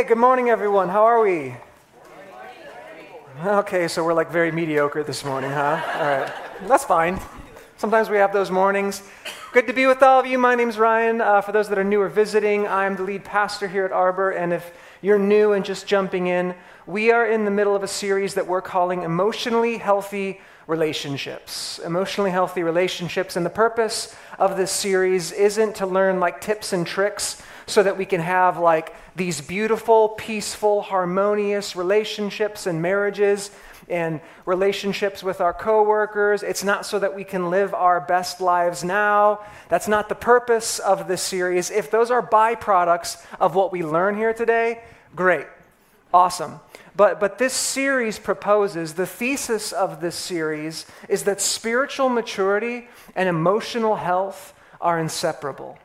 [0.00, 0.88] Hey, good morning, everyone.
[0.88, 1.54] How are we?
[3.44, 5.78] Okay, so we're like very mediocre this morning, huh?
[5.94, 6.32] All right.
[6.66, 7.20] That's fine.
[7.76, 9.02] Sometimes we have those mornings.
[9.52, 10.38] Good to be with all of you.
[10.38, 11.20] My name's Ryan.
[11.20, 14.30] Uh, for those that are new or visiting, I'm the lead pastor here at Arbor.
[14.30, 16.54] And if you're new and just jumping in,
[16.86, 21.78] we are in the middle of a series that we're calling Emotionally Healthy Relationships.
[21.84, 23.36] Emotionally Healthy Relationships.
[23.36, 27.96] And the purpose of this series isn't to learn like tips and tricks so that
[27.96, 33.50] we can have like these beautiful, peaceful, harmonious relationships and marriages
[33.88, 36.42] and relationships with our coworkers.
[36.42, 39.40] It's not so that we can live our best lives now.
[39.68, 41.70] That's not the purpose of this series.
[41.70, 44.82] If those are byproducts of what we learn here today,
[45.16, 45.46] great.
[46.14, 46.60] Awesome.
[46.94, 53.28] But, but this series proposes, the thesis of this series is that spiritual maturity and
[53.28, 55.78] emotional health are inseparable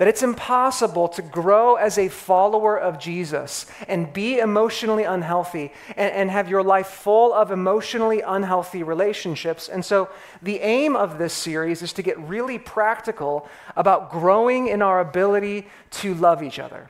[0.00, 6.10] that it's impossible to grow as a follower of Jesus and be emotionally unhealthy and,
[6.14, 9.68] and, have your life full of emotionally unhealthy relationships.
[9.68, 10.08] And so,
[10.40, 15.66] the aim of this series is to get really practical about growing in our ability
[15.90, 16.88] to love each other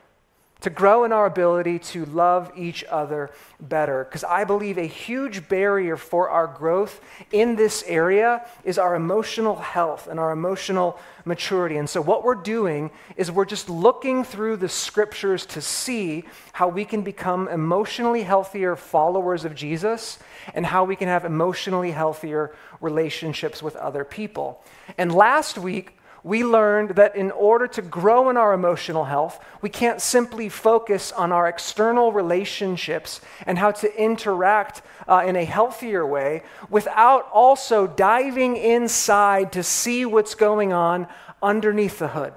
[0.61, 4.03] to grow in our ability to love each other better.
[4.03, 9.55] Because I believe a huge barrier for our growth in this area is our emotional
[9.55, 11.77] health and our emotional maturity.
[11.77, 16.23] And so, what we're doing is we're just looking through the scriptures to see
[16.53, 20.19] how we can become emotionally healthier followers of Jesus
[20.53, 24.63] and how we can have emotionally healthier relationships with other people.
[24.97, 29.69] And last week, we learned that in order to grow in our emotional health, we
[29.69, 36.05] can't simply focus on our external relationships and how to interact uh, in a healthier
[36.05, 41.07] way without also diving inside to see what's going on
[41.41, 42.33] underneath the hood,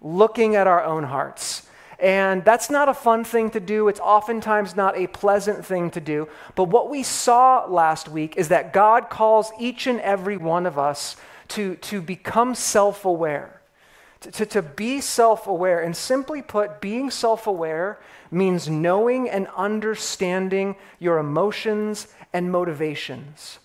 [0.00, 1.66] looking at our own hearts.
[1.98, 3.88] And that's not a fun thing to do.
[3.88, 6.28] It's oftentimes not a pleasant thing to do.
[6.54, 10.78] But what we saw last week is that God calls each and every one of
[10.78, 11.16] us
[11.48, 13.60] to, to become self aware,
[14.20, 15.80] to, to, to be self aware.
[15.80, 17.98] And simply put, being self aware
[18.30, 23.58] means knowing and understanding your emotions and motivations.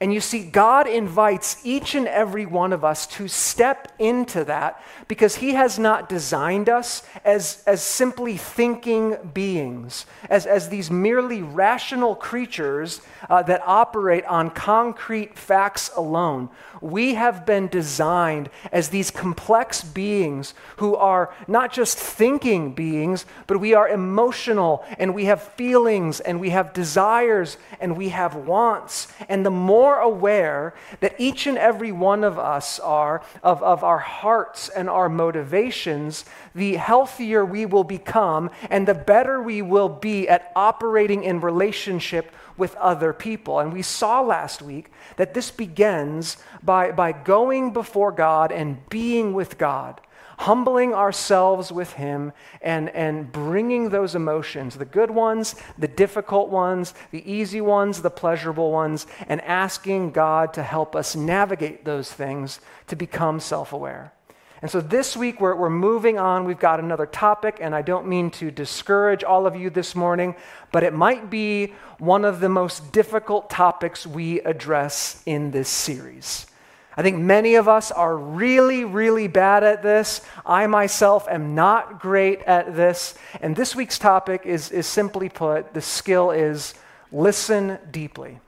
[0.00, 4.82] And you see, God invites each and every one of us to step into that
[5.08, 11.42] because He has not designed us as, as simply thinking beings, as, as these merely
[11.42, 16.48] rational creatures uh, that operate on concrete facts alone.
[16.80, 23.60] We have been designed as these complex beings who are not just thinking beings, but
[23.60, 29.08] we are emotional and we have feelings and we have desires and we have wants.
[29.28, 33.98] And the more aware that each and every one of us are of, of our
[33.98, 40.28] hearts and our motivations, the healthier we will become and the better we will be
[40.28, 43.60] at operating in relationship with other people.
[43.60, 49.32] And we saw last week that this begins by, by going before God and being
[49.32, 50.00] with God,
[50.42, 56.94] humbling ourselves with Him and, and bringing those emotions, the good ones, the difficult ones,
[57.10, 62.60] the easy ones, the pleasurable ones, and asking God to help us navigate those things
[62.88, 64.12] to become self aware.
[64.62, 66.44] And so this week we're, we're moving on.
[66.44, 70.36] We've got another topic, and I don't mean to discourage all of you this morning,
[70.70, 76.46] but it might be one of the most difficult topics we address in this series.
[76.96, 80.20] I think many of us are really, really bad at this.
[80.44, 83.14] I myself am not great at this.
[83.40, 86.74] And this week's topic is, is simply put the skill is
[87.10, 88.40] listen deeply.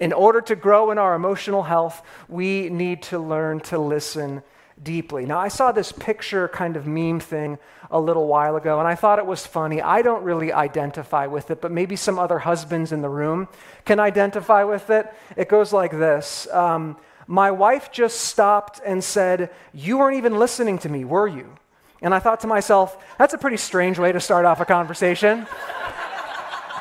[0.00, 4.42] In order to grow in our emotional health, we need to learn to listen
[4.82, 5.24] deeply.
[5.24, 7.58] Now, I saw this picture kind of meme thing
[7.90, 9.80] a little while ago, and I thought it was funny.
[9.80, 13.48] I don't really identify with it, but maybe some other husbands in the room
[13.84, 15.12] can identify with it.
[15.36, 20.78] It goes like this um, My wife just stopped and said, You weren't even listening
[20.78, 21.56] to me, were you?
[22.02, 25.46] And I thought to myself, That's a pretty strange way to start off a conversation.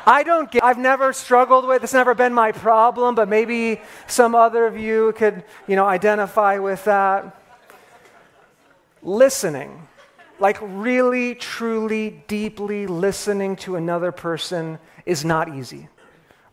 [0.05, 4.35] I don't get, I've never struggled with, it's never been my problem, but maybe some
[4.35, 7.39] other of you could, you know, identify with that
[9.01, 9.87] listening,
[10.39, 15.87] like really, truly, deeply listening to another person, is not easy.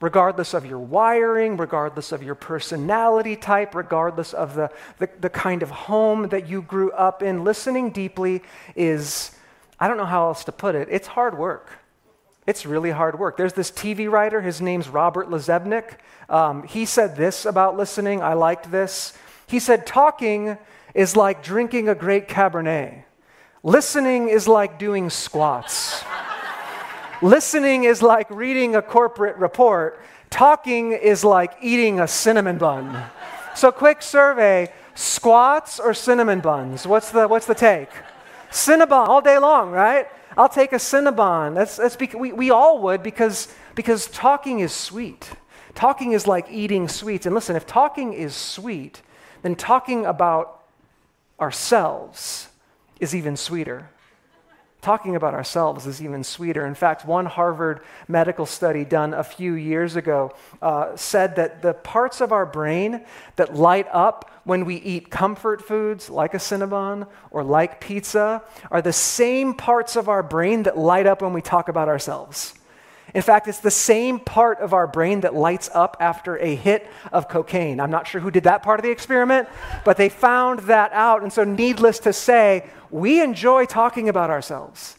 [0.00, 5.62] Regardless of your wiring, regardless of your personality type, regardless of the, the, the kind
[5.62, 8.42] of home that you grew up in, listening deeply
[8.74, 9.32] is,
[9.78, 11.70] I don't know how else to put it, it's hard work.
[12.46, 13.36] It's really hard work.
[13.36, 15.98] There's this TV writer, his name's Robert Lezebnik.
[16.28, 18.22] Um, he said this about listening.
[18.22, 19.12] I liked this.
[19.46, 20.56] He said, Talking
[20.94, 23.04] is like drinking a great Cabernet.
[23.62, 26.02] Listening is like doing squats.
[27.22, 30.00] Listening is like reading a corporate report,
[30.30, 33.04] talking is like eating a cinnamon bun.
[33.54, 36.86] So, quick survey squats or cinnamon buns?
[36.86, 37.90] What's the, what's the take?
[38.50, 40.08] Cinnabon all day long, right?
[40.36, 41.54] I'll take a Cinnabon.
[41.54, 45.30] That's, that's bec- we, we all would because, because talking is sweet.
[45.74, 47.26] Talking is like eating sweets.
[47.26, 49.02] And listen, if talking is sweet,
[49.42, 50.62] then talking about
[51.40, 52.48] ourselves
[53.00, 53.90] is even sweeter.
[54.82, 56.64] Talking about ourselves is even sweeter.
[56.64, 60.32] In fact, one Harvard medical study done a few years ago
[60.62, 63.04] uh, said that the parts of our brain
[63.36, 68.80] that light up when we eat comfort foods like a Cinnabon or like pizza are
[68.80, 72.54] the same parts of our brain that light up when we talk about ourselves.
[73.14, 76.86] In fact, it's the same part of our brain that lights up after a hit
[77.12, 77.80] of cocaine.
[77.80, 79.48] I'm not sure who did that part of the experiment,
[79.84, 81.22] but they found that out.
[81.22, 84.96] And so, needless to say, we enjoy talking about ourselves.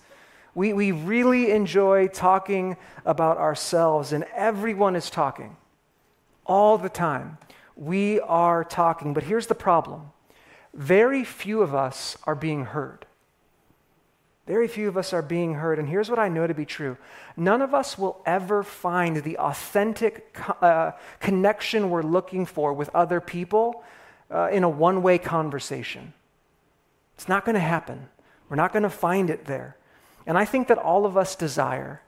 [0.53, 2.75] We, we really enjoy talking
[3.05, 5.55] about ourselves, and everyone is talking
[6.45, 7.37] all the time.
[7.75, 10.11] We are talking, but here's the problem
[10.73, 13.05] very few of us are being heard.
[14.51, 15.79] Very few of us are being heard.
[15.79, 16.97] And here's what I know to be true
[17.37, 23.21] none of us will ever find the authentic uh, connection we're looking for with other
[23.21, 23.81] people
[24.29, 26.11] uh, in a one way conversation.
[27.15, 28.09] It's not going to happen.
[28.49, 29.77] We're not going to find it there.
[30.27, 32.01] And I think that all of us desire,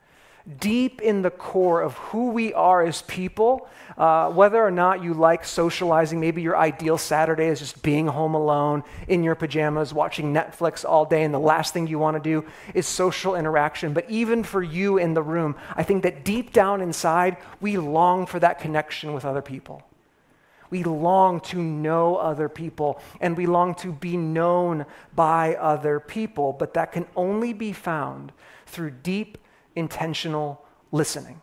[0.60, 3.68] deep in the core of who we are as people,
[3.98, 8.36] uh, whether or not you like socializing, maybe your ideal Saturday is just being home
[8.36, 12.22] alone in your pajamas, watching Netflix all day, and the last thing you want to
[12.22, 13.94] do is social interaction.
[13.94, 18.26] But even for you in the room, I think that deep down inside, we long
[18.26, 19.84] for that connection with other people.
[20.74, 26.52] We long to know other people and we long to be known by other people,
[26.52, 28.32] but that can only be found
[28.66, 29.38] through deep,
[29.76, 31.42] intentional listening.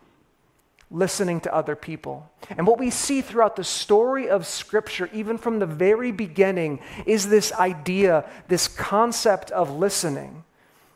[0.91, 2.31] Listening to other people.
[2.50, 7.29] And what we see throughout the story of Scripture, even from the very beginning, is
[7.29, 10.44] this idea, this concept of listening.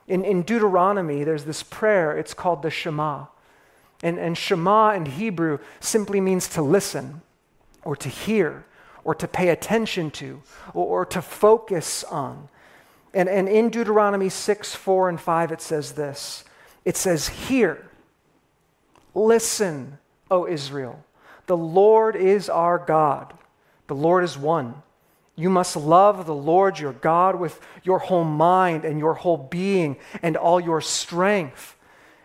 [0.08, 3.26] In, in Deuteronomy, there's this prayer, it's called the Shema.
[4.02, 7.22] And, and Shema in Hebrew simply means to listen
[7.84, 8.66] or to hear
[9.04, 10.42] or to pay attention to
[10.72, 12.48] or, or to focus on.
[13.12, 16.44] And, and in Deuteronomy 6, 4, and 5, it says this
[16.84, 17.88] it says, Hear,
[19.14, 19.98] listen,
[20.30, 21.04] O Israel.
[21.46, 23.34] The Lord is our God,
[23.86, 24.82] the Lord is one.
[25.36, 29.96] You must love the Lord your God with your whole mind and your whole being
[30.22, 31.76] and all your strength.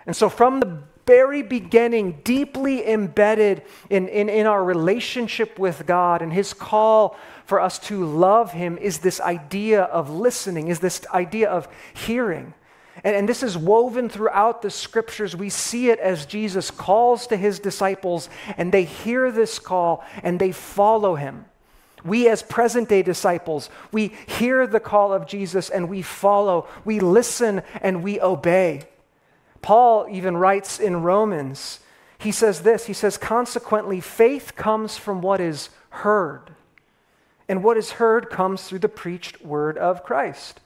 [0.06, 6.22] And so, from the very beginning, deeply embedded in, in, in our relationship with God
[6.22, 11.02] and His call for us to love Him, is this idea of listening, is this
[11.12, 12.54] idea of hearing.
[13.04, 15.36] And, and, this is woven throughout the scriptures.
[15.36, 20.40] We see it as Jesus calls to his disciples, and they hear this call and
[20.40, 21.46] they follow him.
[22.04, 26.68] We, as present day disciples, we hear the call of Jesus and we follow.
[26.86, 28.84] We listen and we obey.
[29.62, 31.80] Paul even writes in Romans,
[32.18, 36.52] he says this he says, consequently, faith comes from what is heard.
[37.48, 40.62] And what is heard comes through the preached word of Christ.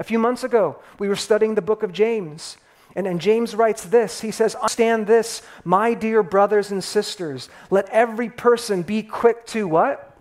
[0.00, 2.56] A few months ago, we were studying the book of James.
[2.96, 7.50] And, and James writes this He says, Understand this, my dear brothers and sisters.
[7.68, 10.16] Let every person be quick to what?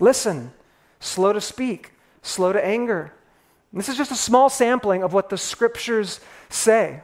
[0.00, 0.52] Listen,
[0.98, 3.14] slow to speak, slow to anger.
[3.70, 7.00] And this is just a small sampling of what the scriptures say.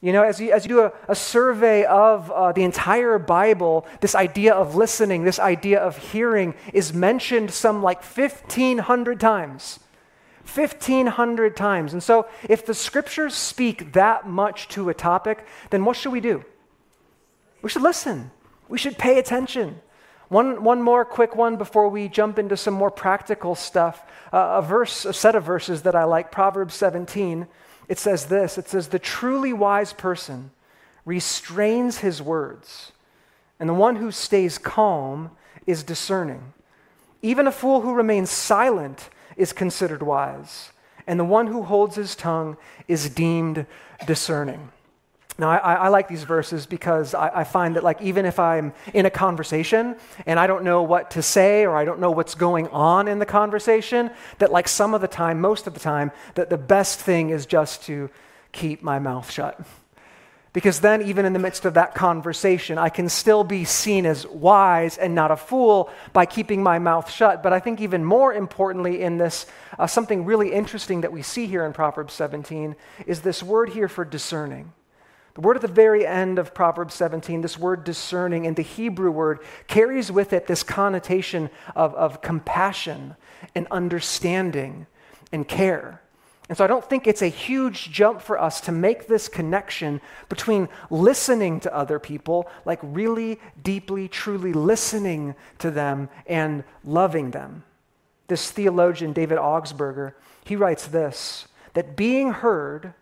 [0.00, 3.86] You know, as you, as you do a, a survey of uh, the entire Bible,
[4.00, 9.80] this idea of listening, this idea of hearing is mentioned some like 1,500 times.
[10.44, 11.92] 1,500 times.
[11.92, 16.20] And so, if the scriptures speak that much to a topic, then what should we
[16.20, 16.44] do?
[17.62, 18.30] We should listen,
[18.68, 19.80] we should pay attention.
[20.28, 24.02] One, one more quick one before we jump into some more practical stuff.
[24.32, 27.46] Uh, a verse, a set of verses that I like, Proverbs 17
[27.88, 30.50] it says this it says, The truly wise person
[31.04, 32.92] restrains his words,
[33.58, 35.30] and the one who stays calm
[35.66, 36.54] is discerning.
[37.20, 39.10] Even a fool who remains silent
[39.42, 40.70] is considered wise,
[41.06, 42.56] and the one who holds his tongue
[42.86, 43.66] is deemed
[44.06, 44.70] discerning.
[45.38, 48.74] Now, I, I, like these verses because I, I, find that, like, even if I'm
[48.92, 49.96] in a conversation
[50.26, 53.18] and I don't know what to say or I don't know what's going on in
[53.18, 57.00] the conversation, that, like, some of the time, most of the time, that the best
[57.00, 58.10] thing is just to
[58.52, 59.58] keep my mouth shut.
[60.52, 64.26] Because then, even in the midst of that conversation, I can still be seen as
[64.26, 67.42] wise and not a fool by keeping my mouth shut.
[67.42, 69.46] But I think, even more importantly, in this,
[69.78, 73.88] uh, something really interesting that we see here in Proverbs 17 is this word here
[73.88, 74.72] for discerning.
[75.34, 79.10] The word at the very end of Proverbs 17, this word discerning, in the Hebrew
[79.10, 83.16] word carries with it this connotation of, of compassion
[83.54, 84.86] and understanding
[85.32, 86.01] and care.
[86.52, 90.02] And so I don't think it's a huge jump for us to make this connection
[90.28, 97.64] between listening to other people, like really deeply, truly listening to them and loving them.
[98.28, 100.12] This theologian, David Augsburger,
[100.44, 102.92] he writes this that being heard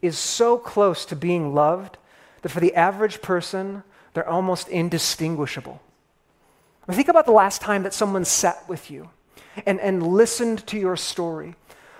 [0.00, 1.98] is so close to being loved
[2.42, 3.82] that for the average person,
[4.14, 5.82] they're almost indistinguishable.
[6.86, 9.10] I mean, think about the last time that someone sat with you
[9.66, 11.56] and, and listened to your story,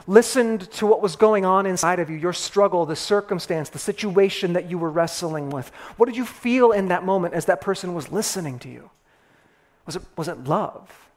[0.07, 4.53] listened to what was going on inside of you, your struggle, the circumstance, the situation
[4.55, 5.69] that you were wrestling with.
[5.97, 8.91] What did you feel in that moment as that person was listening to you?
[9.87, 11.09] Was it, was it love?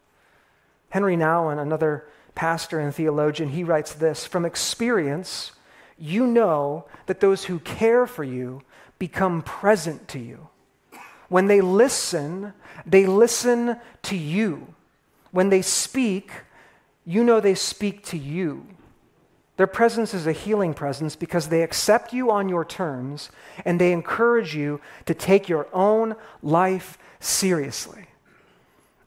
[0.90, 5.52] Henry Nouwen, another pastor and theologian, he writes this From experience,
[5.98, 8.62] you know that those who care for you
[9.00, 10.50] become present to you.
[11.30, 12.54] When they listen,
[12.86, 14.74] they listen to you.
[15.32, 16.32] When they speak,
[17.05, 18.65] you know they speak to you.
[19.57, 23.29] Their presence is a healing presence because they accept you on your terms
[23.65, 28.07] and they encourage you to take your own life seriously.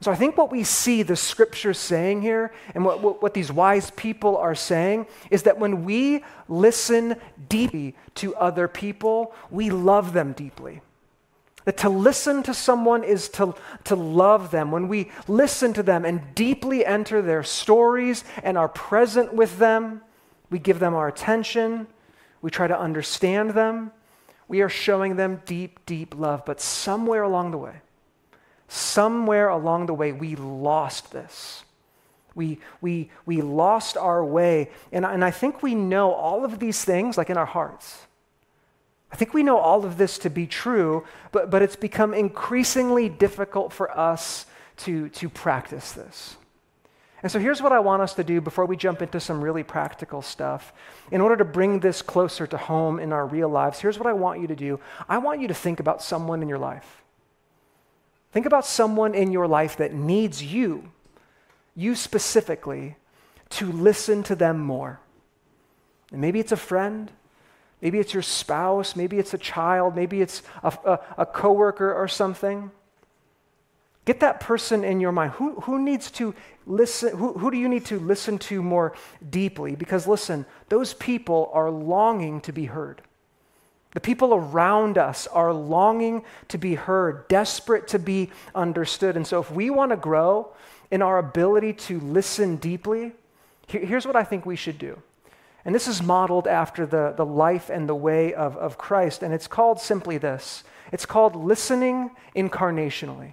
[0.00, 3.50] So I think what we see the scriptures saying here and what, what, what, these
[3.50, 7.16] wise people are saying is that when we listen
[7.48, 10.80] deeply to other people, we love them deeply.
[11.66, 13.54] That to listen to someone is to,
[13.84, 14.70] to love them.
[14.70, 20.00] When we listen to them and deeply enter their stories and are present with them,
[20.48, 21.88] we give them our attention,
[22.40, 23.90] we try to understand them,
[24.46, 26.44] we are showing them deep, deep love.
[26.44, 27.80] But somewhere along the way,
[28.68, 31.64] somewhere along the way, we lost this.
[32.36, 34.70] We, we, we lost our way.
[34.92, 38.05] And, and I think we know all of these things, like in our hearts.
[39.12, 43.08] I think we know all of this to be true, but, but it's become increasingly
[43.08, 44.46] difficult for us
[44.78, 46.36] to, to practice this.
[47.22, 49.62] And so here's what I want us to do before we jump into some really
[49.62, 50.72] practical stuff.
[51.10, 54.12] In order to bring this closer to home in our real lives, here's what I
[54.12, 57.02] want you to do I want you to think about someone in your life.
[58.32, 60.92] Think about someone in your life that needs you,
[61.74, 62.96] you specifically,
[63.50, 65.00] to listen to them more.
[66.12, 67.10] And maybe it's a friend,
[67.80, 72.08] maybe it's your spouse, maybe it's a child, maybe it's a, a, a coworker or
[72.08, 72.70] something.
[74.06, 75.32] Get that person in your mind.
[75.32, 76.32] Who, who needs to
[76.64, 77.16] listen?
[77.16, 78.94] Who, who do you need to listen to more
[79.28, 79.74] deeply?
[79.74, 83.02] Because listen, those people are longing to be heard.
[83.94, 89.16] The people around us are longing to be heard, desperate to be understood.
[89.16, 90.52] And so, if we want to grow
[90.90, 93.12] in our ability to listen deeply,
[93.66, 95.02] here's what I think we should do.
[95.66, 99.24] And this is modeled after the, the life and the way of, of Christ.
[99.24, 103.32] And it's called simply this it's called listening incarnationally.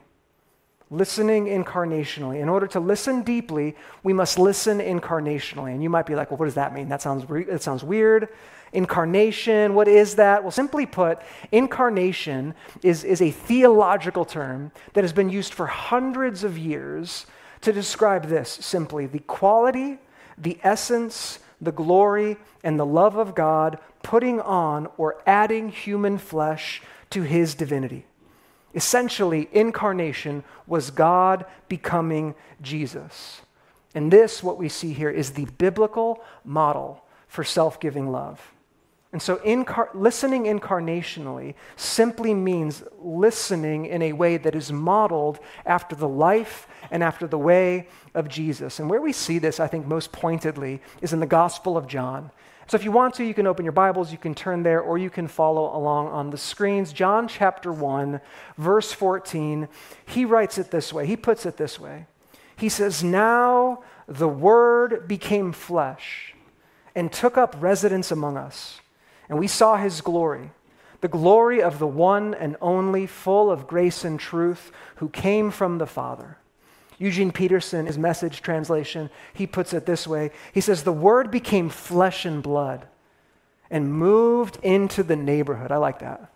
[0.89, 2.41] Listening incarnationally.
[2.41, 5.73] In order to listen deeply, we must listen incarnationally.
[5.73, 6.89] And you might be like, well, what does that mean?
[6.89, 8.29] That sounds, re- that sounds weird.
[8.73, 10.41] Incarnation, what is that?
[10.41, 11.19] Well, simply put,
[11.51, 17.27] incarnation is, is a theological term that has been used for hundreds of years
[17.61, 19.99] to describe this simply the quality,
[20.39, 26.81] the essence, the glory, and the love of God putting on or adding human flesh
[27.09, 28.05] to his divinity.
[28.75, 33.41] Essentially, incarnation was God becoming Jesus.
[33.93, 38.51] And this, what we see here, is the biblical model for self giving love.
[39.13, 45.95] And so, incar- listening incarnationally simply means listening in a way that is modeled after
[45.95, 48.79] the life and after the way of Jesus.
[48.79, 52.31] And where we see this, I think, most pointedly is in the Gospel of John.
[52.65, 54.97] So, if you want to, you can open your Bibles, you can turn there, or
[54.97, 56.91] you can follow along on the screens.
[56.91, 58.19] John chapter 1,
[58.57, 59.67] verse 14,
[60.07, 61.05] he writes it this way.
[61.05, 62.07] He puts it this way
[62.55, 66.33] He says, Now the Word became flesh
[66.95, 68.79] and took up residence among us
[69.29, 70.51] and we saw his glory,
[71.01, 75.77] the glory of the one and only, full of grace and truth, who came from
[75.77, 76.37] the Father.
[76.97, 81.69] Eugene Peterson, his message translation, he puts it this way He says, The Word became
[81.69, 82.87] flesh and blood
[83.69, 85.71] and moved into the neighborhood.
[85.71, 86.32] I like that.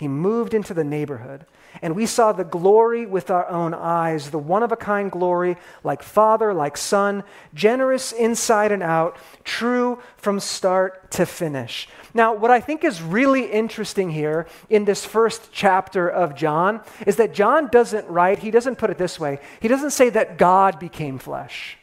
[0.00, 1.44] He moved into the neighborhood.
[1.82, 5.58] And we saw the glory with our own eyes, the one of a kind glory,
[5.84, 11.86] like Father, like Son, generous inside and out, true from start to finish.
[12.14, 17.16] Now, what I think is really interesting here in this first chapter of John is
[17.16, 19.38] that John doesn't write, he doesn't put it this way.
[19.60, 21.76] He doesn't say that God became flesh.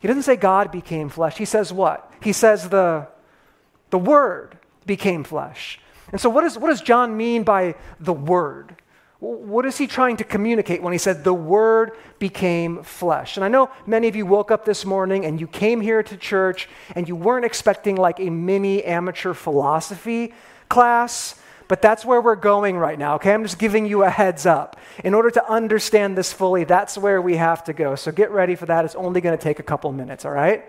[0.00, 1.38] He doesn't say God became flesh.
[1.38, 2.12] He says what?
[2.22, 3.08] He says the,
[3.88, 5.80] the Word became flesh.
[6.12, 8.76] And so, what, is, what does John mean by the Word?
[9.18, 13.36] What is he trying to communicate when he said, The Word became flesh?
[13.36, 16.16] And I know many of you woke up this morning and you came here to
[16.16, 20.34] church and you weren't expecting like a mini amateur philosophy
[20.68, 23.32] class, but that's where we're going right now, okay?
[23.32, 24.78] I'm just giving you a heads up.
[25.02, 27.94] In order to understand this fully, that's where we have to go.
[27.96, 28.84] So get ready for that.
[28.84, 30.66] It's only going to take a couple minutes, all right?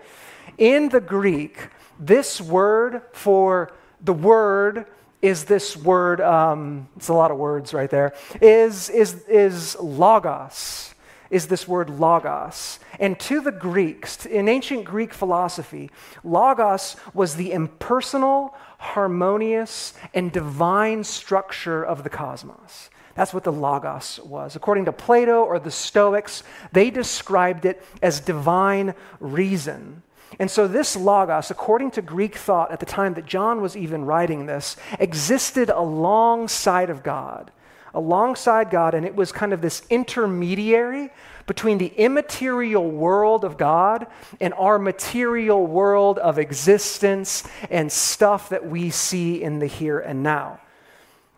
[0.56, 1.68] In the Greek,
[2.00, 4.86] this word for the word
[5.20, 10.94] is this word, um, it's a lot of words right there, is, is, is logos,
[11.30, 12.78] is this word logos.
[13.00, 15.90] And to the Greeks, in ancient Greek philosophy,
[16.22, 22.90] logos was the impersonal, harmonious, and divine structure of the cosmos.
[23.18, 24.54] That's what the Logos was.
[24.54, 30.04] According to Plato or the Stoics, they described it as divine reason.
[30.38, 34.04] And so, this Logos, according to Greek thought at the time that John was even
[34.04, 37.50] writing this, existed alongside of God.
[37.94, 41.10] Alongside God, and it was kind of this intermediary
[41.46, 44.06] between the immaterial world of God
[44.38, 50.22] and our material world of existence and stuff that we see in the here and
[50.22, 50.60] now.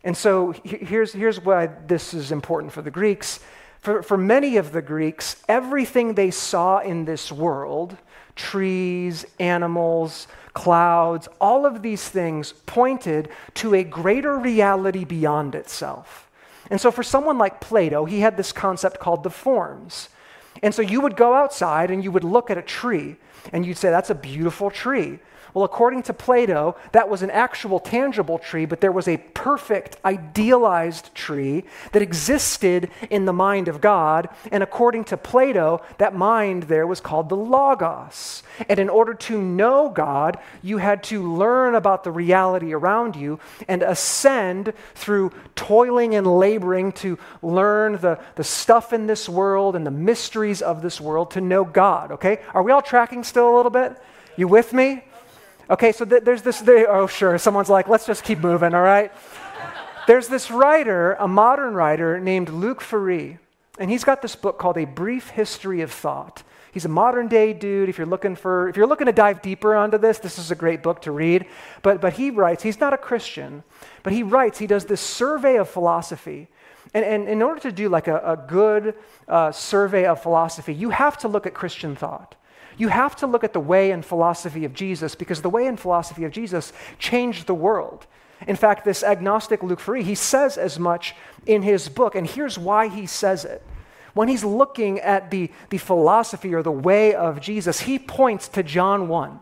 [0.02, 3.38] And so, here's, here's why this is important for the Greeks.
[3.80, 7.97] For, for many of the Greeks, everything they saw in this world,
[8.40, 16.28] trees, animals, clouds, all of these things pointed to a greater reality beyond itself.
[16.70, 20.09] And so, for someone like Plato, he had this concept called the forms.
[20.62, 23.16] And so, you would go outside and you would look at a tree
[23.52, 25.18] and you'd say, That's a beautiful tree.
[25.54, 29.97] Well, according to Plato, that was an actual tangible tree, but there was a perfect,
[30.04, 34.28] idealized tree that existed in the mind of God.
[34.52, 38.42] And according to Plato, that mind there was called the Logos.
[38.69, 43.40] And in order to know God, you had to learn about the reality around you
[43.69, 49.87] and ascend through toiling and laboring to learn the, the stuff in this world and
[49.87, 52.40] the mysteries of this world to know God, okay?
[52.55, 53.96] Are we all tracking still a little bit?
[54.37, 55.05] You with me?
[55.70, 58.83] Okay, so th- there's this, they, oh, sure, someone's like, let's just keep moving, all
[58.83, 59.12] right?
[60.09, 63.38] there's this writer, a modern writer named Luc Ferry,
[63.78, 66.42] and he's got this book called A Brief History of Thought.
[66.72, 67.88] He's a modern day dude.
[67.88, 70.56] If you're looking for, if you're looking to dive deeper onto this, this is a
[70.56, 71.46] great book to read.
[71.83, 73.62] But, but he writes, he's not a Christian,
[74.02, 76.48] but he writes, he does this survey of philosophy.
[76.94, 78.94] And, and in order to do like a, a good
[79.28, 82.35] uh, survey of philosophy, you have to look at Christian thought
[82.81, 85.79] you have to look at the way and philosophy of Jesus because the way and
[85.79, 88.07] philosophy of Jesus changed the world.
[88.47, 91.14] In fact, this agnostic Luc Ferry, he says as much
[91.45, 93.62] in his book, and here's why he says it.
[94.14, 98.62] When he's looking at the, the philosophy or the way of Jesus, he points to
[98.62, 99.40] John 1.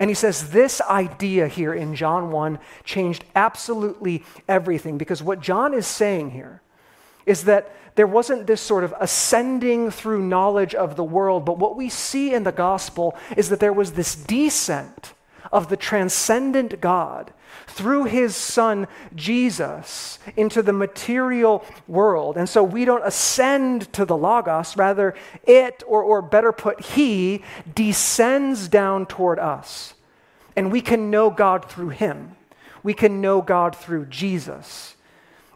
[0.00, 5.72] And he says, This idea here in John 1 changed absolutely everything because what John
[5.72, 6.62] is saying here
[7.30, 11.76] is that there wasn't this sort of ascending through knowledge of the world, but what
[11.76, 15.14] we see in the gospel is that there was this descent
[15.52, 17.32] of the transcendent God
[17.66, 22.36] through his son Jesus into the material world.
[22.36, 25.14] And so we don't ascend to the Logos, rather,
[25.44, 29.94] it, or, or better put, he, descends down toward us.
[30.56, 32.36] And we can know God through him.
[32.82, 34.96] We can know God through Jesus.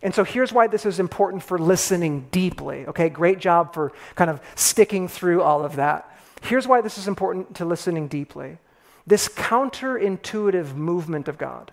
[0.05, 2.87] And so here's why this is important for listening deeply.
[2.87, 6.14] Okay, great job for kind of sticking through all of that.
[6.43, 8.59] Here's why this is important to listening deeply
[9.07, 11.73] this counterintuitive movement of God,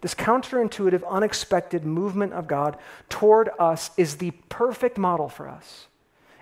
[0.00, 2.76] this counterintuitive, unexpected movement of God
[3.08, 5.86] toward us is the perfect model for us.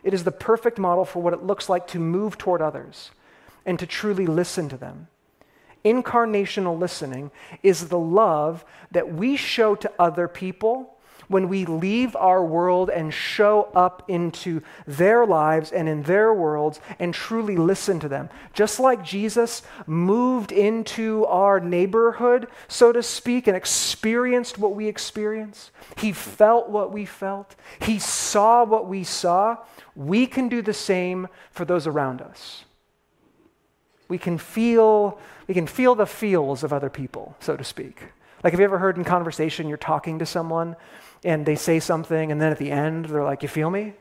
[0.02, 3.11] It is the perfect model for what it looks like to move toward others
[3.66, 5.09] and to truly listen to them.
[5.85, 7.30] Incarnational listening
[7.62, 10.96] is the love that we show to other people
[11.30, 16.80] when we leave our world and show up into their lives and in their worlds
[16.98, 18.28] and truly listen to them.
[18.52, 25.70] Just like Jesus moved into our neighborhood, so to speak, and experienced what we experience,
[25.96, 29.56] he felt what we felt, he saw what we saw.
[29.94, 32.64] We can do the same for those around us.
[34.08, 35.16] We can feel,
[35.46, 38.02] we can feel the feels of other people, so to speak.
[38.42, 40.74] Like, have you ever heard in conversation you're talking to someone
[41.24, 43.80] and they say something, and then at the end, they're like, You feel me?
[43.80, 43.92] You know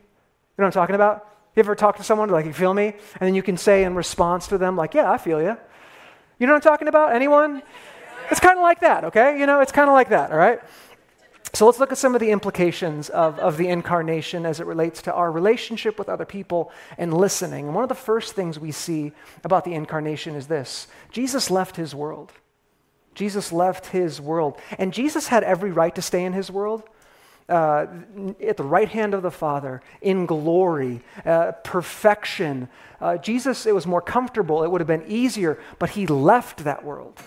[0.55, 1.27] what I'm talking about?
[1.55, 2.87] You ever talk to someone, like, You feel me?
[2.87, 5.57] And then you can say in response to them, like, Yeah, I feel you.
[6.39, 7.13] You know what I'm talking about?
[7.13, 7.61] Anyone?
[8.31, 9.39] It's kind of like that, okay?
[9.39, 10.59] You know, it's kind of like that, all right?
[11.53, 15.01] So let's look at some of the implications of, of the incarnation as it relates
[15.03, 17.65] to our relationship with other people and listening.
[17.65, 21.75] And one of the first things we see about the incarnation is this Jesus left
[21.75, 22.31] his world.
[23.15, 24.57] Jesus left his world.
[24.77, 26.83] And Jesus had every right to stay in his world.
[27.49, 27.87] Uh,
[28.45, 32.69] at the right hand of the Father, in glory, uh, perfection.
[33.01, 36.83] Uh, Jesus, it was more comfortable, it would have been easier, but he left that
[36.83, 37.19] world.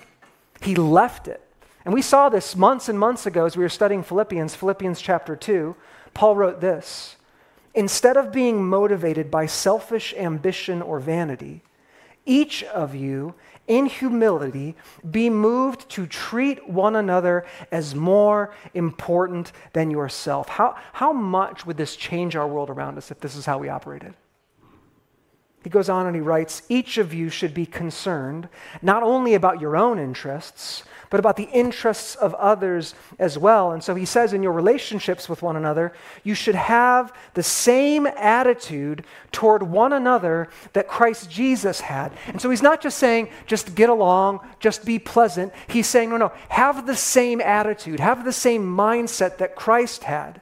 [0.61, 1.41] He left it.
[1.85, 5.35] And we saw this months and months ago as we were studying Philippians, Philippians chapter
[5.35, 5.75] 2.
[6.15, 7.17] Paul wrote this
[7.75, 11.63] Instead of being motivated by selfish ambition or vanity,
[12.25, 13.35] each of you,
[13.67, 14.75] in humility,
[15.09, 20.49] be moved to treat one another as more important than yourself.
[20.49, 23.69] How, how much would this change our world around us if this is how we
[23.69, 24.15] operated?
[25.63, 28.49] He goes on and he writes Each of you should be concerned
[28.81, 33.73] not only about your own interests, but about the interests of others as well.
[33.73, 35.93] And so he says in your relationships with one another,
[36.25, 42.15] you should have the same attitude toward one another that Christ Jesus had.
[42.29, 45.53] And so he's not just saying, just get along, just be pleasant.
[45.69, 50.41] He's saying, no, no, have the same attitude, have the same mindset that Christ had.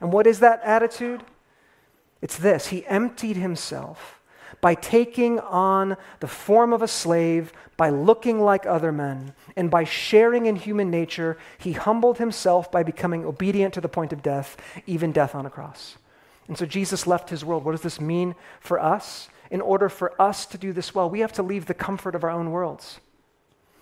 [0.00, 1.24] And what is that attitude?
[2.22, 4.20] It's this He emptied himself
[4.60, 9.84] by taking on the form of a slave, by looking like other men, and by
[9.84, 14.56] sharing in human nature, he humbled himself by becoming obedient to the point of death,
[14.86, 15.96] even death on a cross.
[16.48, 17.64] And so Jesus left his world.
[17.64, 19.28] What does this mean for us?
[19.50, 22.24] In order for us to do this well, we have to leave the comfort of
[22.24, 23.00] our own worlds.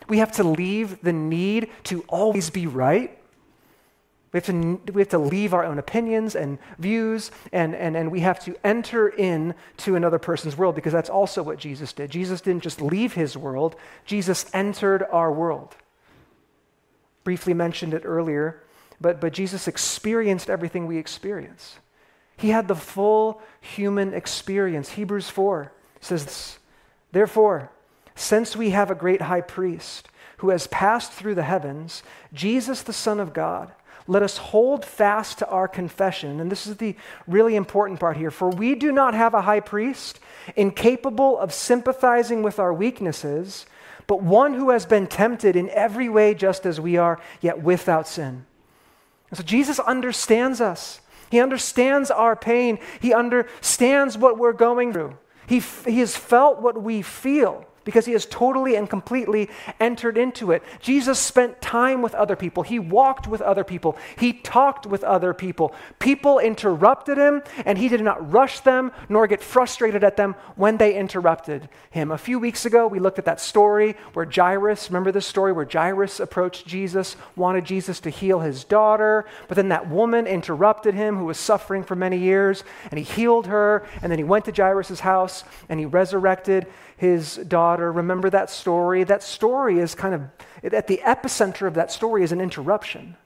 [0.09, 3.18] We have to leave the need to always be right
[4.33, 8.11] we have, to, we have to leave our own opinions and views, and, and, and
[8.11, 12.11] we have to enter in to another person's world because that's also what Jesus did.
[12.11, 15.77] Jesus didn't just leave his world, Jesus entered our world.
[17.25, 18.62] Briefly mentioned it earlier,
[19.01, 21.79] but, but Jesus experienced everything we experience.
[22.38, 24.90] He had the full human experience.
[24.90, 26.59] Hebrews 4 says this
[27.12, 27.71] Therefore,
[28.14, 32.92] since we have a great high priest who has passed through the heavens, Jesus, the
[32.92, 33.73] Son of God,
[34.07, 36.41] let us hold fast to our confession.
[36.41, 38.31] And this is the really important part here.
[38.31, 40.21] For we do not have a high priest
[40.57, 43.67] incapable of sympathizing with our weaknesses,
[44.07, 48.09] but one who has been tempted in every way just as we are, yet without
[48.09, 48.45] sin.
[49.31, 51.01] And so Jesus understands us.
[51.31, 52.79] He understands our pain.
[53.01, 55.17] He understands what we're going through.
[55.47, 59.49] He, he has felt what we feel because he has totally and completely
[59.81, 60.62] entered into it.
[60.81, 62.62] Jesus spent time with other people.
[62.62, 63.97] He walked with other people.
[64.16, 65.75] He talked with other people.
[65.99, 70.77] People interrupted him, and he did not rush them nor get frustrated at them when
[70.77, 72.11] they interrupted him.
[72.11, 75.68] A few weeks ago, we looked at that story where Jairus, remember this story where
[75.71, 81.16] Jairus approached Jesus, wanted Jesus to heal his daughter, but then that woman interrupted him
[81.16, 84.53] who was suffering for many years, and he healed her, and then he went to
[84.53, 86.66] Jairus' house and he resurrected
[87.03, 87.91] his daughter.
[87.91, 89.03] Remember that story?
[89.03, 90.23] That story is kind of,
[90.73, 93.17] at the epicenter of that story is an interruption.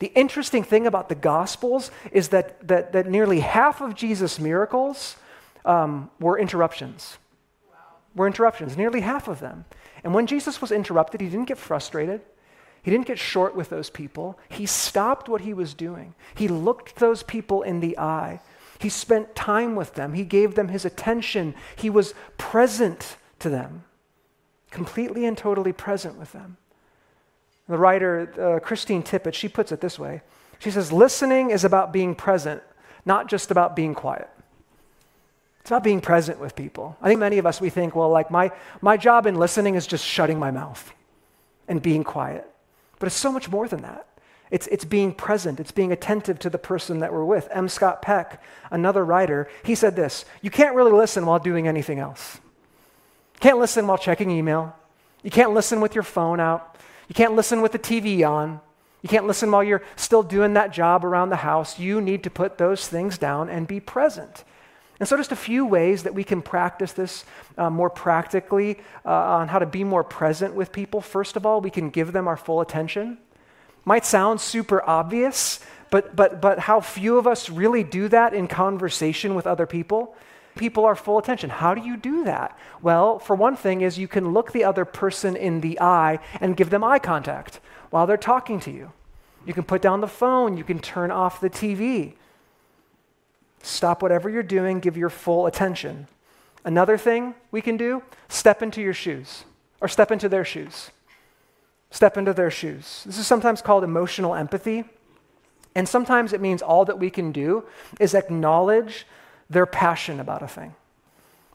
[0.00, 5.14] The interesting thing about the Gospels is that, that, that nearly half of Jesus' miracles
[5.64, 7.16] um, were interruptions.
[7.68, 7.78] Wow.
[8.16, 9.66] Were interruptions, nearly half of them.
[10.02, 12.22] And when Jesus was interrupted, he didn't get frustrated.
[12.82, 14.36] He didn't get short with those people.
[14.48, 16.16] He stopped what he was doing.
[16.34, 18.40] He looked those people in the eye
[18.82, 20.14] he spent time with them.
[20.14, 21.54] He gave them his attention.
[21.76, 23.84] He was present to them,
[24.72, 26.56] completely and totally present with them.
[27.68, 30.22] The writer, uh, Christine Tippett, she puts it this way
[30.58, 32.60] She says, Listening is about being present,
[33.06, 34.28] not just about being quiet.
[35.60, 36.96] It's about being present with people.
[37.00, 39.86] I think many of us, we think, well, like my, my job in listening is
[39.86, 40.92] just shutting my mouth
[41.68, 42.50] and being quiet.
[42.98, 44.08] But it's so much more than that.
[44.52, 47.48] It's, it's being present, it's being attentive to the person that we're with.
[47.52, 47.70] M.
[47.70, 52.38] Scott Peck, another writer, he said this You can't really listen while doing anything else.
[53.34, 54.76] You can't listen while checking email.
[55.22, 56.76] You can't listen with your phone out.
[57.08, 58.60] You can't listen with the TV on.
[59.00, 61.78] You can't listen while you're still doing that job around the house.
[61.78, 64.44] You need to put those things down and be present.
[65.00, 67.24] And so, just a few ways that we can practice this
[67.56, 71.00] uh, more practically uh, on how to be more present with people.
[71.00, 73.16] First of all, we can give them our full attention.
[73.84, 78.48] Might sound super obvious, but, but, but how few of us really do that in
[78.48, 80.16] conversation with other people.
[80.54, 81.50] People are full attention.
[81.50, 82.58] How do you do that?
[82.80, 86.56] Well, for one thing, is you can look the other person in the eye and
[86.56, 88.92] give them eye contact while they're talking to you.
[89.44, 92.14] You can put down the phone, you can turn off the TV.
[93.62, 96.06] Stop whatever you're doing, give your full attention.
[96.64, 99.44] Another thing we can do, step into your shoes
[99.80, 100.90] or step into their shoes
[101.92, 103.04] step into their shoes.
[103.06, 104.84] This is sometimes called emotional empathy.
[105.74, 107.64] And sometimes it means all that we can do
[108.00, 109.06] is acknowledge
[109.48, 110.74] their passion about a thing.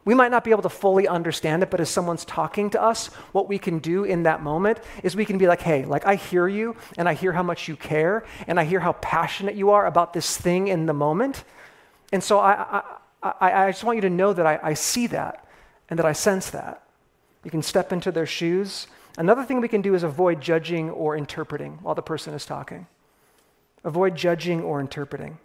[0.06, 3.08] We might not be able to fully understand it, but as someone's talking to us,
[3.34, 6.16] what we can do in that moment is we can be like, hey, like I
[6.16, 9.72] hear you and I hear how much you care and I hear how passionate you
[9.72, 11.44] are about this thing in the moment.
[12.14, 12.84] And so I,
[13.22, 15.46] I, I, I just want you to know that I, I see that
[15.90, 16.84] and that I sense that.
[17.44, 18.88] You can step into their shoes.
[19.18, 22.88] Another thing we can do is avoid judging or interpreting while the person is talking.
[23.84, 25.40] Avoid judging or interpreting.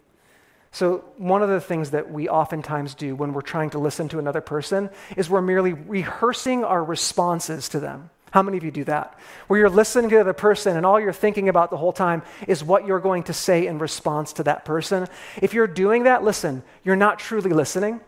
[0.71, 4.19] So, one of the things that we oftentimes do when we're trying to listen to
[4.19, 8.09] another person is we're merely rehearsing our responses to them.
[8.31, 9.17] How many of you do that?
[9.45, 12.63] Where you're listening to the person and all you're thinking about the whole time is
[12.63, 15.07] what you're going to say in response to that person.
[15.39, 18.01] If you're doing that, listen, you're not truly listening.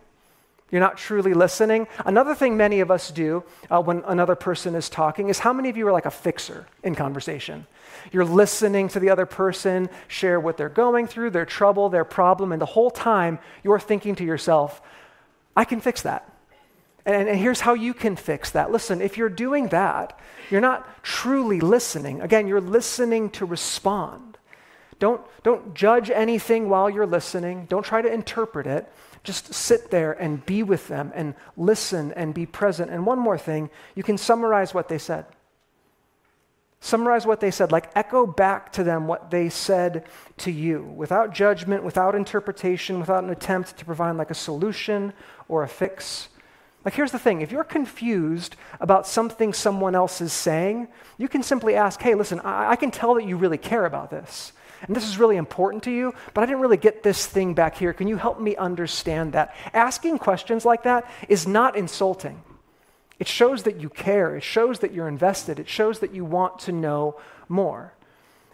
[0.72, 1.88] You're not truly listening.
[2.06, 5.70] Another thing many of us do uh, when another person is talking is how many
[5.70, 7.68] of you are like a fixer in conversation?
[8.12, 12.52] You're listening to the other person share what they're going through, their trouble, their problem,
[12.52, 14.82] and the whole time you're thinking to yourself,
[15.56, 16.32] I can fix that.
[17.06, 18.72] And, and, here's how you can fix that.
[18.72, 22.22] Listen, if you're doing that, you're not truly listening.
[22.22, 24.40] Again, you're listening to respond.
[24.98, 28.92] Don't, don't judge anything while you're listening, don't try to interpret it.
[29.26, 32.92] Just sit there and be with them and listen and be present.
[32.92, 35.26] And one more thing, you can summarize what they said.
[36.80, 40.06] Summarize what they said, like echo back to them what they said
[40.38, 45.12] to you without judgment, without interpretation, without an attempt to provide like a solution
[45.48, 46.30] or a fix.
[46.86, 51.42] Like, here's the thing if you're confused about something someone else is saying, you can
[51.42, 54.54] simply ask, hey, listen, I, I can tell that you really care about this.
[54.82, 57.78] And this is really important to you, but I didn't really get this thing back
[57.78, 57.94] here.
[57.94, 59.56] Can you help me understand that?
[59.74, 62.42] Asking questions like that is not insulting.
[63.20, 64.36] It shows that you care.
[64.36, 65.60] It shows that you're invested.
[65.60, 67.94] It shows that you want to know more.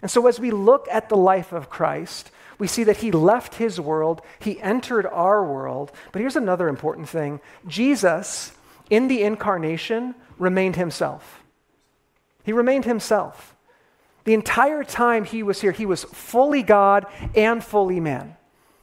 [0.02, 3.56] And so, as we look at the life of Christ, we see that he left
[3.56, 5.92] his world, he entered our world.
[6.12, 8.52] But here's another important thing Jesus,
[8.90, 11.44] in the incarnation, remained himself.
[12.44, 13.56] He remained himself.
[14.24, 17.06] The entire time he was here, he was fully God
[17.36, 18.36] and fully man.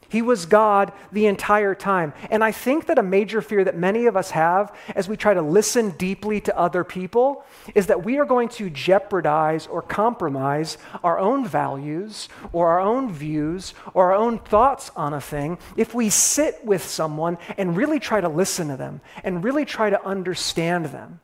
[0.09, 2.13] He was God the entire time.
[2.31, 5.35] And I think that a major fear that many of us have as we try
[5.35, 10.79] to listen deeply to other people is that we are going to jeopardize or compromise
[11.03, 15.93] our own values or our own views or our own thoughts on a thing if
[15.93, 20.03] we sit with someone and really try to listen to them and really try to
[20.03, 21.19] understand them.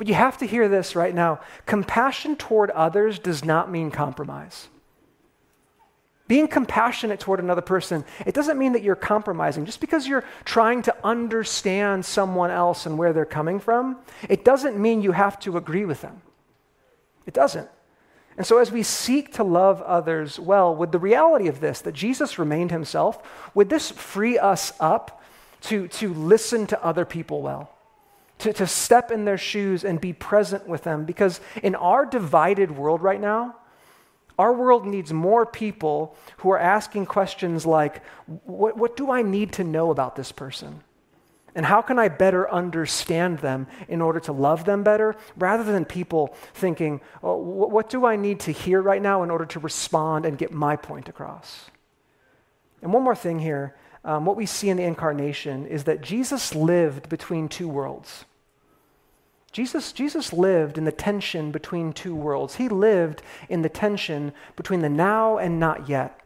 [0.00, 4.68] But you have to hear this right now compassion toward others does not mean compromise.
[6.26, 9.66] Being compassionate toward another person, it doesn't mean that you're compromising.
[9.66, 14.78] Just because you're trying to understand someone else and where they're coming from, it doesn't
[14.78, 16.22] mean you have to agree with them.
[17.26, 17.68] It doesn't.
[18.38, 21.92] And so, as we seek to love others well, with the reality of this, that
[21.92, 25.22] Jesus remained himself, would this free us up
[25.60, 27.70] to, to listen to other people well?
[28.40, 31.04] To, to step in their shoes and be present with them?
[31.04, 33.56] Because in our divided world right now,
[34.38, 38.02] our world needs more people who are asking questions like
[38.46, 40.82] what, what do I need to know about this person?
[41.54, 45.16] And how can I better understand them in order to love them better?
[45.36, 49.46] Rather than people thinking, oh, what do I need to hear right now in order
[49.46, 51.70] to respond and get my point across?
[52.80, 56.54] And one more thing here um, what we see in the incarnation is that Jesus
[56.54, 58.24] lived between two worlds.
[59.52, 62.56] Jesus, Jesus lived in the tension between two worlds.
[62.56, 66.20] He lived in the tension between the now and not yet.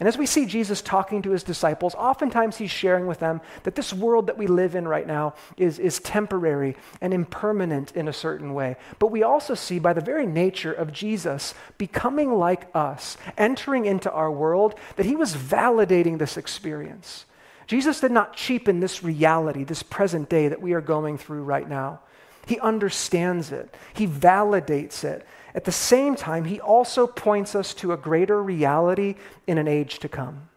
[0.00, 3.74] And as we see Jesus talking to his disciples, oftentimes he's sharing with them that
[3.74, 8.12] this world that we live in right now is, is temporary and impermanent in a
[8.12, 8.76] certain way.
[9.00, 14.10] But we also see by the very nature of Jesus becoming like us, entering into
[14.12, 17.24] our world, that he was validating this experience.
[17.66, 21.68] Jesus did not cheapen this reality, this present day that we are going through right
[21.68, 22.00] now.
[22.48, 25.26] He understands it, He validates it.
[25.54, 29.98] At the same time, He also points us to a greater reality in an age
[29.98, 30.48] to come.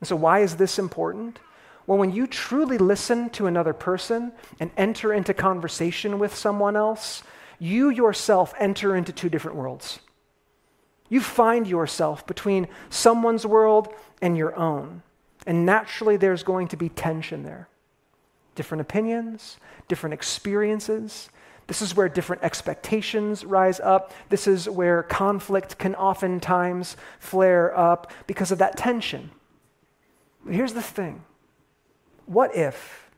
[0.00, 1.38] And so, why is this important?
[1.86, 7.22] Well, when you truly listen to another person and enter into conversation with someone else,
[7.58, 10.00] you yourself enter into two different worlds.
[11.08, 13.88] You find yourself between someone's world
[14.20, 15.02] and your own.
[15.46, 17.68] And naturally, there's going to be tension there.
[18.54, 19.56] Different opinions,
[19.88, 21.30] different experiences.
[21.66, 24.12] This is where different expectations rise up.
[24.28, 29.30] This is where conflict can oftentimes flare up because of that tension.
[30.44, 31.24] But here's the thing
[32.26, 33.10] what if?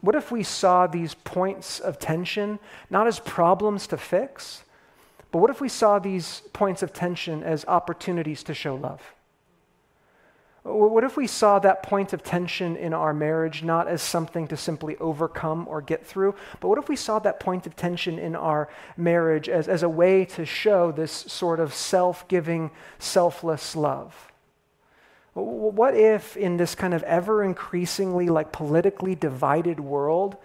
[0.00, 4.64] What if we saw these points of tension not as problems to fix,
[5.30, 9.14] but what if we saw these points of tension as opportunities to show love?
[10.72, 14.56] What if we saw that point of tension in our marriage not as something to
[14.56, 18.36] simply overcome or get through, but what if we saw that point of tension in
[18.36, 24.30] our marriage as, as a way to show this sort of self giving, selfless love?
[25.34, 30.36] What if, in this kind of ever increasingly like politically divided world,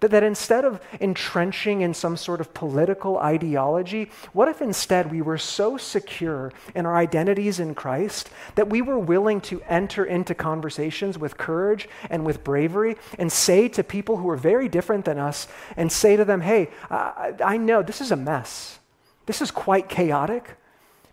[0.00, 5.22] that, that instead of entrenching in some sort of political ideology, what if instead we
[5.22, 10.34] were so secure in our identities in Christ that we were willing to enter into
[10.34, 15.18] conversations with courage and with bravery and say to people who are very different than
[15.18, 18.78] us, and say to them, hey, I, I know this is a mess.
[19.26, 20.56] This is quite chaotic,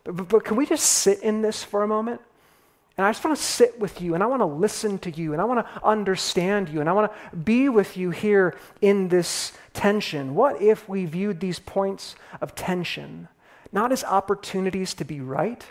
[0.04, 2.22] but, but, but can we just sit in this for a moment?
[2.98, 5.34] And I just want to sit with you and I want to listen to you
[5.34, 9.08] and I want to understand you and I want to be with you here in
[9.08, 10.36] this tension.
[10.36, 13.30] What if we viewed these points of tension
[13.72, 15.66] not as opportunities to be right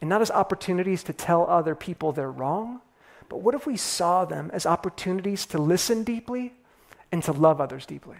[0.00, 2.80] and not as opportunities to tell other people they're wrong,
[3.28, 6.52] but what if we saw them as opportunities to listen deeply
[7.12, 8.16] and to love others deeply?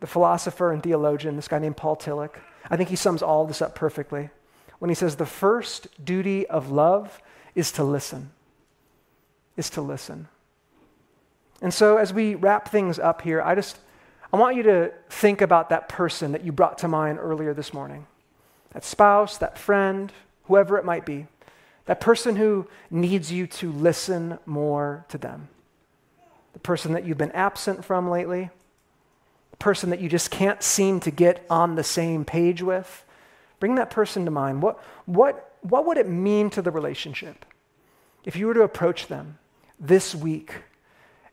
[0.00, 2.34] The philosopher and theologian, this guy named Paul Tillich,
[2.68, 4.30] I think he sums all this up perfectly
[4.82, 7.22] when he says the first duty of love
[7.54, 8.32] is to listen.
[9.56, 10.26] Is to listen.
[11.60, 13.78] And so as we wrap things up here, I just
[14.32, 17.72] I want you to think about that person that you brought to mind earlier this
[17.72, 18.08] morning.
[18.72, 20.12] That spouse, that friend,
[20.46, 21.28] whoever it might be.
[21.84, 25.46] That person who needs you to listen more to them.
[26.54, 28.50] The person that you've been absent from lately.
[29.52, 33.04] The person that you just can't seem to get on the same page with.
[33.62, 34.60] Bring that person to mind.
[34.60, 37.44] What, what, what would it mean to the relationship
[38.24, 39.38] if you were to approach them
[39.78, 40.64] this week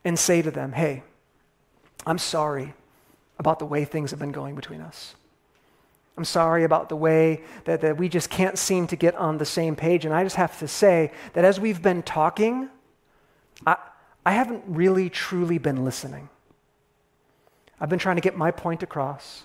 [0.04, 1.02] and say to them, hey,
[2.06, 2.74] I'm sorry
[3.40, 5.16] about the way things have been going between us.
[6.16, 9.44] I'm sorry about the way that, that we just can't seem to get on the
[9.44, 10.04] same page.
[10.04, 12.68] And I just have to say that as we've been talking,
[13.66, 13.76] I,
[14.24, 16.28] I haven't really truly been listening.
[17.80, 19.42] I've been trying to get my point across.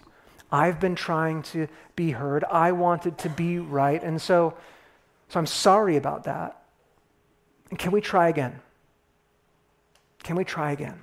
[0.51, 2.43] I've been trying to be heard.
[2.45, 4.01] I wanted to be right.
[4.01, 4.55] And so,
[5.29, 6.63] so I'm sorry about that.
[7.69, 8.59] And can we try again?
[10.23, 11.01] Can we try again?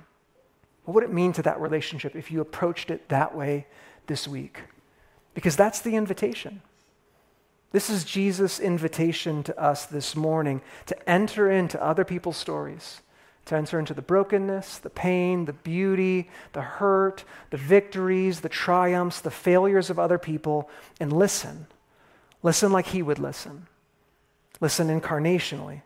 [0.85, 3.67] What would it mean to that relationship if you approached it that way
[4.07, 4.59] this week?
[5.33, 6.61] Because that's the invitation.
[7.71, 13.01] This is Jesus' invitation to us this morning to enter into other people's stories
[13.45, 19.19] to enter into the brokenness, the pain, the beauty, the hurt, the victories, the triumphs,
[19.19, 21.67] the failures of other people, and listen.
[22.41, 23.67] Listen like He would listen.
[24.61, 25.81] Listen incarnationally.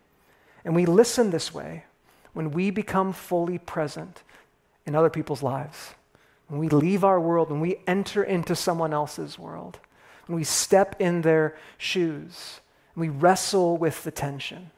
[0.64, 1.84] And we listen this way
[2.32, 4.22] when we become fully present
[4.86, 5.94] in other people's lives.
[6.46, 9.78] When we leave our world, when we enter into someone else's world,
[10.26, 12.60] when we step in their shoes,
[12.94, 14.70] and we wrestle with the tension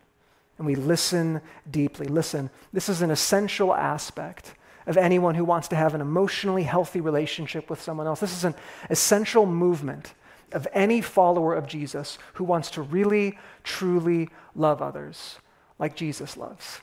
[0.60, 2.06] and we listen deeply.
[2.06, 4.52] Listen, this is an essential aspect
[4.86, 8.20] of anyone who wants to have an emotionally healthy relationship with someone else.
[8.20, 8.54] This is an
[8.90, 10.12] essential movement
[10.52, 15.38] of any follower of Jesus who wants to really, truly love others
[15.78, 16.82] like Jesus loves.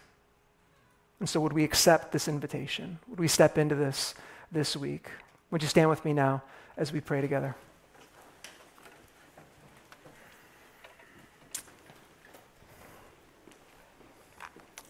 [1.19, 2.97] And so, would we accept this invitation?
[3.09, 4.15] Would we step into this
[4.51, 5.07] this week?
[5.51, 6.41] Would you stand with me now
[6.77, 7.55] as we pray together?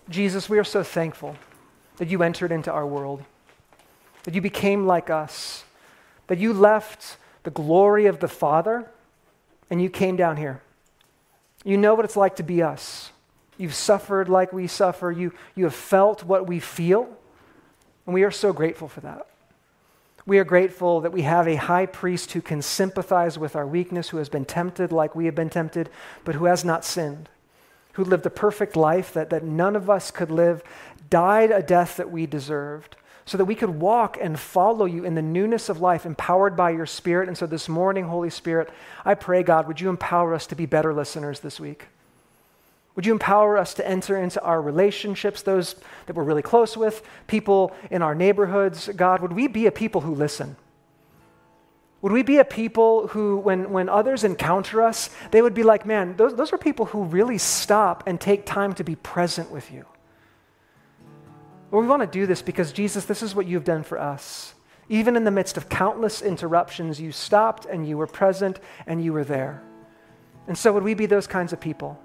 [0.10, 1.36] Jesus, we are so thankful
[1.98, 3.24] that you entered into our world,
[4.24, 5.65] that you became like us,
[6.28, 8.89] that you left the glory of the Father
[9.70, 10.62] and you came down here.
[11.65, 13.12] You know what it's like to be us.
[13.58, 15.12] You've suffered like we suffer.
[15.12, 17.10] You, you have felt what we feel.
[18.06, 19.28] And we are so grateful for that.
[20.26, 24.10] We are grateful that we have a high priest who can sympathize with our weakness,
[24.10, 25.89] who has been tempted like we have been tempted,
[26.24, 27.30] but who has not sinned
[27.98, 30.62] who lived a perfect life that, that none of us could live,
[31.10, 35.16] died a death that we deserved, so that we could walk and follow you in
[35.16, 37.28] the newness of life, empowered by your Spirit.
[37.28, 38.70] And so this morning, Holy Spirit,
[39.04, 41.88] I pray, God, would you empower us to be better listeners this week?
[42.96, 45.74] Would you empower us to enter into our relationships, those
[46.06, 48.90] that we're really close with, people in our neighborhoods?
[48.96, 50.56] God, would we be a people who listen?
[52.02, 55.85] Would we be a people who, when, when others encounter us, they would be like,
[55.85, 59.71] man, those, those are people who really stop and take time to be present with
[59.71, 59.85] you?
[61.71, 64.54] Well, we want to do this because, Jesus, this is what you've done for us.
[64.89, 69.12] Even in the midst of countless interruptions, you stopped and you were present and you
[69.12, 69.62] were there.
[70.48, 72.00] And so, would we be those kinds of people?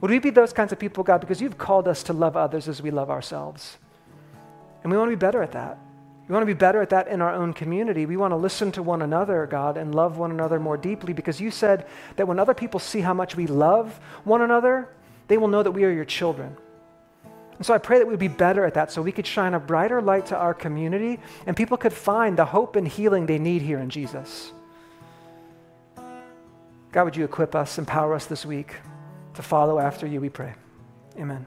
[0.00, 2.66] Would we be those kinds of people, God, because you've called us to love others
[2.66, 3.78] as we love ourselves?
[4.82, 5.78] And we want to be better at that.
[6.28, 8.06] We want to be better at that in our own community.
[8.06, 11.40] We want to listen to one another, God, and love one another more deeply because
[11.40, 14.88] you said that when other people see how much we love one another,
[15.28, 16.56] they will know that we are your children.
[17.56, 19.60] And so I pray that we'd be better at that so we could shine a
[19.60, 23.62] brighter light to our community and people could find the hope and healing they need
[23.62, 24.52] here in Jesus.
[26.92, 28.76] God, would you equip us, empower us this week
[29.34, 30.54] to follow after you, we pray.
[31.18, 31.46] Amen.